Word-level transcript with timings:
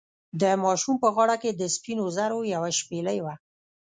د 0.41 0.43
ماشوم 0.63 0.95
په 1.03 1.07
غاړه 1.15 1.35
کې 1.41 1.51
د 1.53 1.61
سپینو 1.75 2.05
زرو 2.17 2.39
یوه 2.53 2.69
شپیلۍ 2.79 3.19
وه. 3.21 3.33